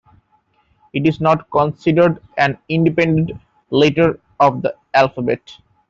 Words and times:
It 0.93 1.05
is 1.05 1.21
not 1.21 1.47
considered 1.51 2.23
an 2.35 2.57
independent 2.69 3.39
letter 3.69 4.19
of 4.39 4.63
the 4.63 4.73
alphabet. 4.95 5.59